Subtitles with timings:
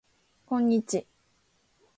[0.47, 1.05] こんにち